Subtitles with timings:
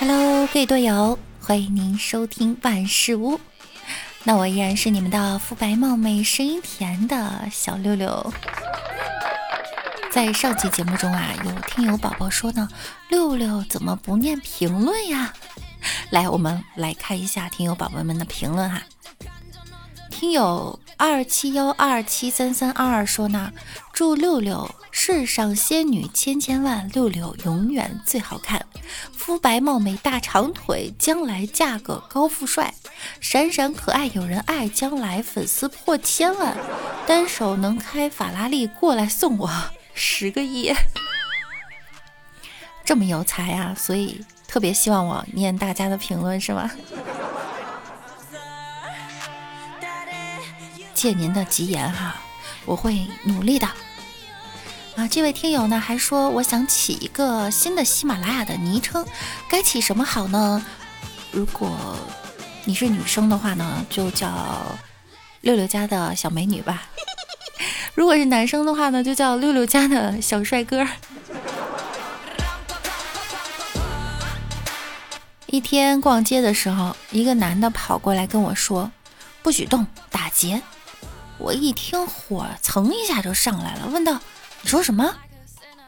[0.00, 3.38] Hello，各位队友，欢迎您收听万事屋。
[4.24, 8.32] 那我依然是你们的肤白貌美、声音甜的小六六。
[10.10, 12.66] 在上期节目中啊，有听友宝宝说呢，
[13.10, 15.34] 六六怎么不念评论呀？
[16.08, 18.80] 来，我们来看一下听友宝宝们的评论哈。
[20.08, 23.54] 听友二七幺二七三三二二说呢，
[23.90, 28.66] 祝六六世上仙女千千万，六六永远最好看，
[29.16, 32.74] 肤白貌美大长腿，将来嫁个高富帅，
[33.18, 36.54] 闪闪可爱有人爱，将来粉丝破千万，
[37.06, 39.50] 单手能开法拉利过来送我。
[39.94, 40.70] 十个亿，
[42.84, 46.70] 这么有才啊，所以特别希望我念大家的评论是吗？
[51.00, 52.14] 借您的吉言哈，
[52.66, 53.66] 我会努力的。
[54.96, 59.06] 啊，这位听友呢还说，我想起一个新的喜马拉雅的昵称，
[59.48, 60.62] 该起什么好呢？
[61.32, 61.96] 如果
[62.66, 64.60] 你是女生的话呢，就叫
[65.40, 66.74] 六六家的小美女吧；
[67.96, 70.86] 如果是男生的话呢，就叫六六家的小帅哥。
[75.48, 78.92] 一天逛街的时候，一个男的跑过来跟我说
[79.42, 80.60] ：“不许动，打劫。”
[81.40, 84.20] 我一听火蹭一下就上来了，问道
[84.60, 85.16] ：“你说什么？”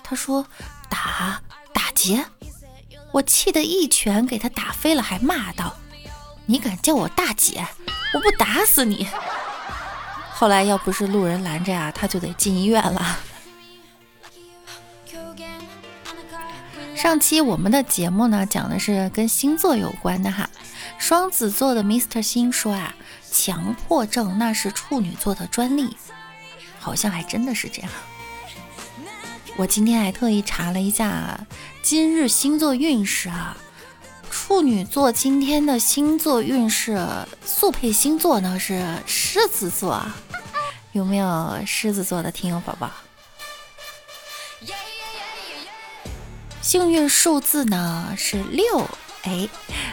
[0.03, 0.47] 他说
[0.89, 1.41] ：“打
[1.72, 2.25] 打劫。”
[3.12, 5.77] 我气得一拳给他打飞了，还骂道
[6.47, 7.67] ：“你敢叫我大姐，
[8.14, 9.06] 我不打死你！”
[10.33, 13.19] 后来要不是路人拦着呀，他就得进医院了。
[17.03, 20.48] 上期我们的节目呢，讲的是跟星座有关的哈。
[20.98, 22.22] 双子座的 Mr.
[22.22, 22.95] 星说啊。
[23.28, 25.97] 强迫症那是处女座的专利，
[26.78, 27.91] 好像还真的是这样。
[29.56, 31.41] 我今天还特意查了一下
[31.83, 33.56] 今日星座运势啊，
[34.30, 37.05] 处女座今天的星座运势
[37.45, 40.07] 速配星座呢是狮子座，
[40.92, 42.89] 有没有狮子座的听友宝宝？
[46.62, 48.89] 幸运数字呢是六。
[49.24, 49.48] 哎，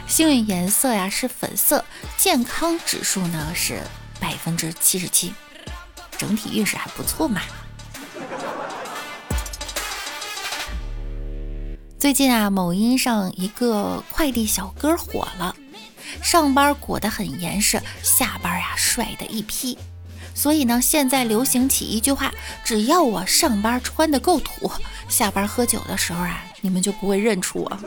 [0.07, 1.83] 幸运颜色呀是粉色，
[2.15, 3.81] 健康指数呢是
[4.19, 5.33] 百分之七十七，
[6.15, 7.41] 整体运势还不错嘛。
[11.99, 15.55] 最近啊，某音上一个快递小哥火了，
[16.21, 19.77] 上班裹得很严实，下班呀帅的一批。
[20.35, 22.31] 所以呢，现在流行起一句话：
[22.63, 24.71] 只要我上班穿的够土，
[25.09, 27.77] 下班喝酒的时候啊，你们就不会认出我。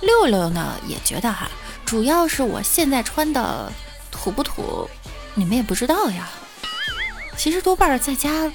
[0.00, 1.50] 六六呢也觉得哈，
[1.84, 3.72] 主要是我现在穿的
[4.10, 4.88] 土不土，
[5.34, 6.28] 你们也不知道呀。
[7.36, 8.50] 其实多半在家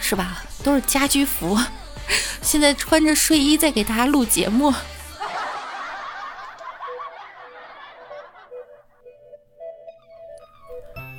[0.00, 1.58] 是吧，都是家居服。
[2.42, 4.72] 现在穿着睡衣在给大家录节目。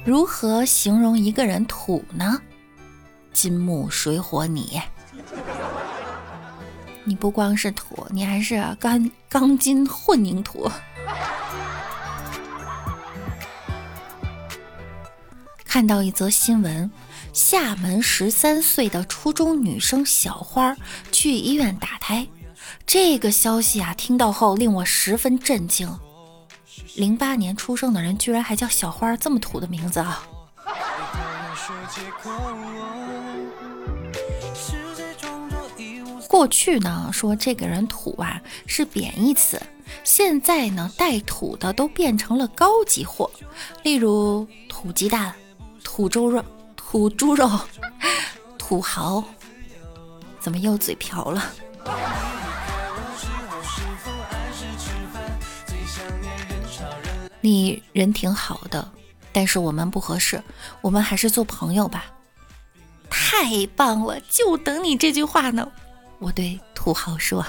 [0.04, 2.40] 如何形容一个人土呢？
[3.34, 4.82] 金木水火你。
[7.06, 10.70] 你不光是土，你还是钢钢筋混凝土。
[15.64, 16.90] 看到一则新闻，
[17.32, 20.76] 厦门十三岁的初中女生小花
[21.12, 22.28] 去医院打胎，
[22.88, 26.00] 这个消息啊，听到后令我十分震惊。
[26.96, 30.24] 零八年出生的人居然还叫小花，这么土的名字啊！
[36.46, 39.60] 过去呢，说这个人土啊是贬义词，
[40.04, 43.32] 现在呢带土的都变成了高级货，
[43.82, 45.34] 例如土鸡蛋、
[45.84, 46.46] 土猪肉、
[46.76, 47.50] 土猪肉、
[48.60, 49.24] 土豪，
[50.40, 51.44] 怎么又嘴瓢了？
[57.42, 58.88] 你人挺好的，
[59.34, 60.44] 但是我们不合适，
[60.82, 62.06] 我们还是做朋友吧。
[63.10, 65.68] 太棒了，就等你这句话呢。
[66.26, 67.46] 我对土豪说：“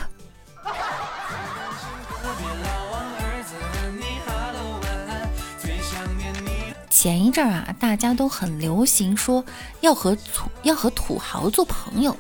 [6.91, 9.43] 前一阵啊，大家都很流行说
[9.81, 12.15] 要和土要和土豪做朋友。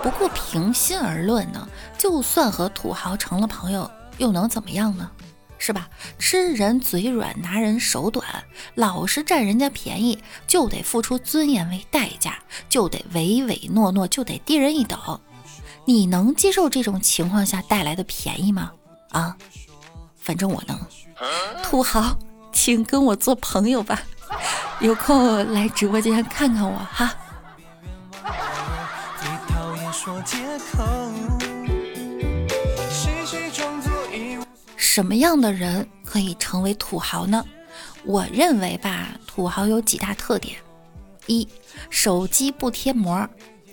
[0.00, 1.66] 不过平心而论呢，
[1.98, 5.10] 就算和土豪成了朋友，又能怎么样呢？
[5.58, 5.88] 是吧？
[6.20, 8.24] 吃人嘴软，拿人手短，
[8.76, 12.38] 老是占人家便宜，就得付出尊严为代价，
[12.68, 15.20] 就得唯唯诺诺，就得低人一等。”
[15.86, 18.72] 你能接受这种情况下带来的便宜吗？
[19.10, 19.36] 啊，
[20.16, 20.76] 反正我能。
[21.62, 22.18] 土豪，
[22.52, 24.02] 请跟我做朋友吧，
[24.80, 27.14] 有空来直播间看看我哈。
[34.76, 37.44] 什么样的人可以成为土豪呢？
[38.04, 40.56] 我认为吧，土豪有几大特点：
[41.26, 41.46] 一、
[41.90, 43.24] 手机不贴膜；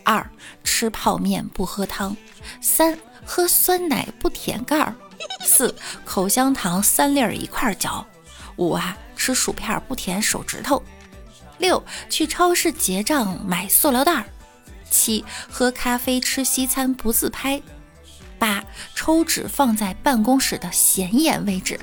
[0.04, 0.30] 二、
[0.64, 2.16] 吃泡面不喝汤；
[2.62, 4.94] 三、喝酸奶不舔盖儿；
[5.46, 5.74] 四、
[6.06, 8.06] 口香糖三粒儿一块儿嚼；
[8.58, 10.82] 五啊，吃薯片不舔手指头；
[11.58, 14.24] 六、去超市结账买塑料袋儿；
[14.90, 17.62] 七、喝咖啡吃西餐不自拍；
[18.38, 18.64] 八、
[18.96, 21.78] 抽纸放在办公室的显眼位置；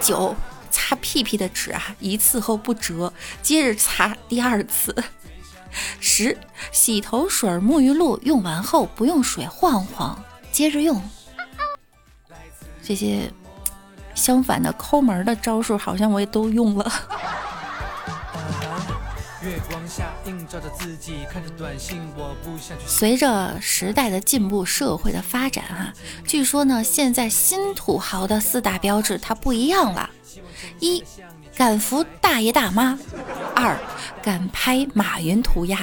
[0.00, 0.34] 九。
[0.74, 3.12] 擦屁屁的纸啊，一次后不折，
[3.42, 5.04] 接着擦第二次。
[6.00, 6.36] 十，
[6.70, 11.02] 洗头水、沐浴露用完后不用水晃晃，接着用。
[12.82, 13.32] 这些
[14.14, 16.92] 相反的抠门的招数，好像我也都用了。
[22.86, 25.92] 随着时代的进步，社会的发展，哈，
[26.24, 30.08] 据说呢，现在新土豪的四大标志它不一样了。
[30.78, 31.02] 一，
[31.56, 32.96] 敢扶大爷大妈；
[33.62, 33.78] 二，
[34.20, 35.78] 敢拍马云涂鸦；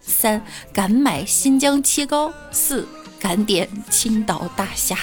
[0.00, 0.40] 三，
[0.72, 2.86] 敢买新疆切糕；四，
[3.18, 4.96] 敢点青岛大虾。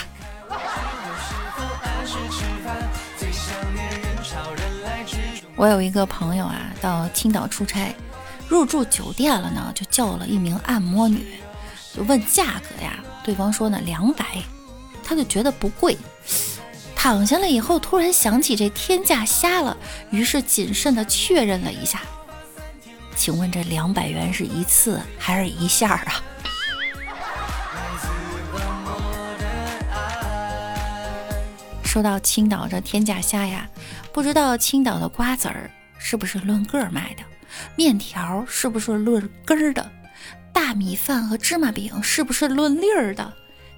[5.57, 7.93] 我有一个朋友啊，到青岛出差，
[8.47, 11.35] 入住酒店了呢，就叫了一名按摩女，
[11.93, 14.41] 就问价格呀，对方说呢两百，
[15.03, 15.97] 他就觉得不贵。
[16.95, 19.75] 躺下了以后，突然想起这天价瞎了，
[20.11, 22.01] 于是谨慎的确认了一下。
[23.21, 26.23] 请问这两百元是一次还是一下啊？
[31.83, 33.69] 说到青岛这天价虾呀，
[34.11, 35.69] 不知道青岛的瓜子儿
[35.99, 37.21] 是不是论个卖的，
[37.75, 39.87] 面条是不是论根儿的，
[40.51, 43.31] 大米饭和芝麻饼是不是论粒儿的，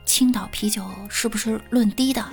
[0.06, 2.25] 青岛啤酒是不是论滴的？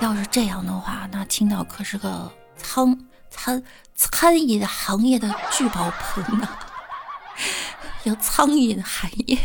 [0.00, 2.98] 要是这样的话，那青岛可是个餐
[3.30, 3.62] 餐
[3.94, 6.48] 餐饮行业的聚宝盆呐，
[8.04, 9.38] 有苍蝇行业。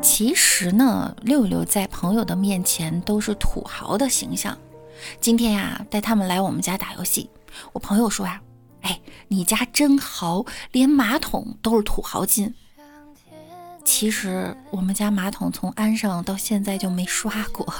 [0.00, 4.56] 其实呢，六六在朋友的面前都是土豪的形象。
[5.20, 7.30] 今天呀，带他们来我们家打游戏，
[7.72, 8.40] 我朋友说呀。
[8.82, 12.54] 哎，你家真豪，连马桶都是土豪金。
[13.96, 17.72] 其实我们家马桶从安上到现在就没刷过。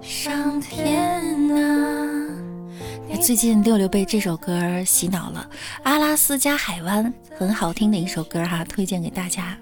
[0.00, 3.20] 上天呐！
[3.20, 5.46] 最近六六被这首歌洗脑了，
[5.82, 9.54] 《阿拉斯加海湾》很好听的一首歌哈，推荐给大家。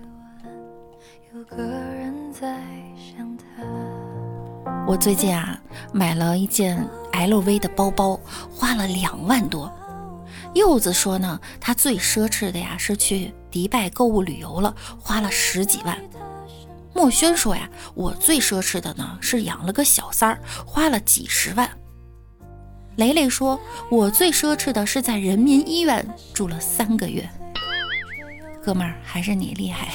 [1.34, 2.56] 有个人在
[4.86, 5.60] 我最近啊
[5.92, 6.88] 买了一件
[7.26, 8.18] LV 的包包，
[8.50, 9.72] 花了两万多。
[10.54, 15.98] 柚子说呢，他最奢侈的呀是去迪拜购物旅游了，花了十几万。
[16.94, 21.68] 墨轩说呀，我最奢侈的呢是养了个小三儿，花了几十万。
[22.96, 23.60] 雷雷说，
[23.90, 26.04] 我最奢侈的是在人民医院
[26.34, 27.28] 住了三个月。
[28.62, 29.88] 哥们儿，还是你厉害。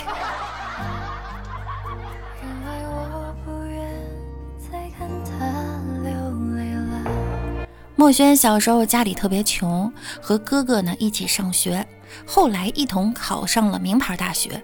[8.04, 9.90] 墨轩小时候家里特别穷，
[10.22, 11.88] 和哥哥呢一起上学，
[12.28, 14.62] 后来一同考上了名牌大学。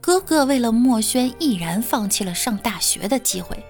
[0.00, 3.62] 哥哥为了墨轩，毅然放弃了上大学的机会。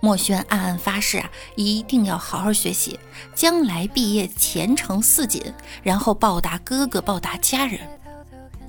[0.00, 2.98] 墨轩暗暗发誓啊，一定要好好学习，
[3.34, 5.42] 将来毕业前程似锦，
[5.82, 7.78] 然后报答哥哥，报答家人。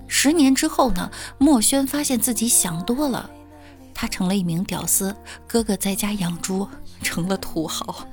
[0.10, 3.30] 十年之后呢，墨轩发现自己想多了，
[3.94, 5.16] 他成了一名屌丝，
[5.48, 6.68] 哥哥在家养猪，
[7.02, 8.06] 成了土豪。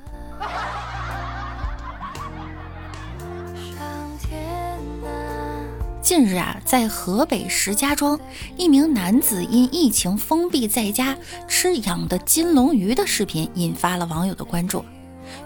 [6.02, 8.18] 近日啊，在河北石家庄，
[8.56, 11.16] 一名男子因疫情封闭在家
[11.46, 14.84] 吃养的金龙鱼的视频引发了网友的关注。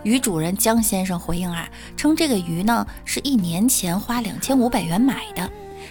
[0.02, 5.48] 鱼主人江先生回应啊，称这个鱼呢是一年前花两千五百元买的，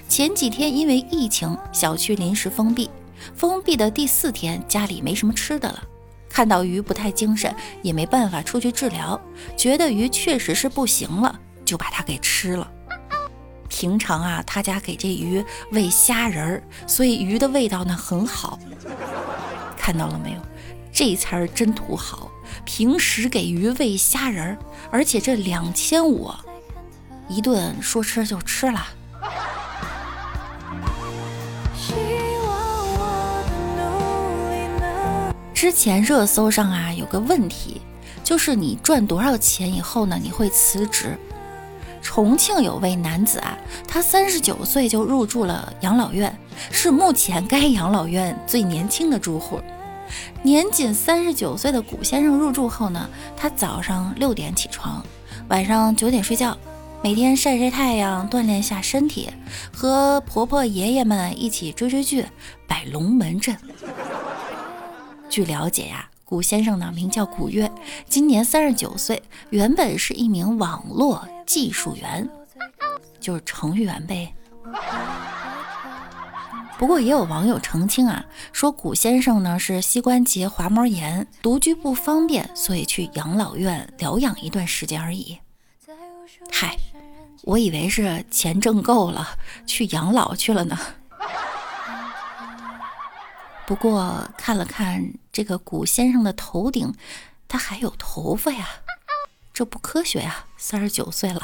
[0.10, 2.90] 前几天因为疫情小区临时封闭，
[3.36, 5.84] 封闭的第四天家里没什么吃的了，
[6.28, 7.54] 看到鱼不太精神，
[7.84, 9.22] 也没办法出去治疗，
[9.56, 12.72] 觉得鱼确实是不行了，就把它给吃了。
[13.78, 18.58] 平常啊，他家给这鱼喂虾仁儿，所以鱼的味道呢很好。
[19.78, 20.40] 看到了没有？
[20.94, 22.32] 这才儿真土豪。
[22.64, 24.58] 平时给鱼喂虾仁儿，
[24.90, 26.32] 而且这两千五
[27.28, 28.88] 一顿说吃就吃了。
[35.54, 37.82] 之前热搜上啊有个问题，
[38.24, 41.20] 就是你赚多少钱以后呢，你会辞职？
[42.06, 43.58] 重庆有位男子啊，
[43.88, 46.34] 他三十九岁就入住了养老院，
[46.70, 49.60] 是目前该养老院最年轻的住户。
[50.44, 55.04] 年仅三十九岁的古先生入住后呢，他早上六点起床，
[55.50, 56.56] 晚上九点睡觉，
[57.04, 59.32] 每天晒晒太阳，锻炼下身体，
[59.74, 62.24] 和婆婆爷爷们一起追追剧，
[62.68, 63.58] 摆龙门阵。
[65.28, 67.70] 据了解呀，古先生呢名叫古月，
[68.08, 72.28] 今年三十九岁，原本是一名网络技术员，
[73.20, 74.34] 就是程序员呗。
[76.78, 85.40] 不过也有网友澄清啊，说古先生呢是膝关节滑膜炎，独居不方便，所以去养老院疗养一段时间而已。
[86.52, 86.78] 嗨，
[87.44, 89.26] 我以为是钱挣够了，
[89.66, 90.78] 去养老去了呢。
[93.66, 96.94] 不过看了看这个古先生的头顶，
[97.48, 98.68] 他还有头发呀，
[99.56, 100.44] 这不科学呀！
[100.58, 101.42] 三十九岁了。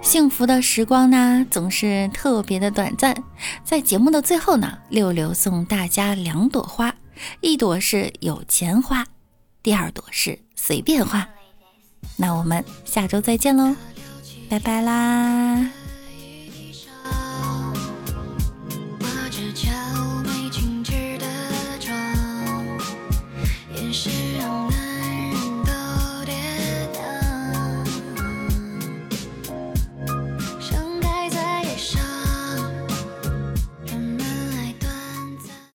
[0.00, 3.14] 幸福的时光呢，总是特别的短暂。
[3.62, 6.94] 在节目的最后呢，六六送大家两朵花，
[7.42, 9.06] 一朵是有钱花，
[9.62, 11.28] 第二朵是随便花。
[12.16, 13.76] 那我们下周再见喽，
[14.48, 15.68] 拜拜啦！